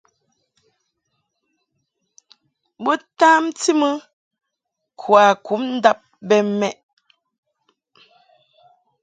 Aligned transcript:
Bo 2.83 2.93
tamti 3.19 3.71
mɨ 3.79 3.89
kwakum 4.99 5.61
ndab 5.75 5.99
bɛ 6.27 6.37
mɛʼ. 6.59 6.75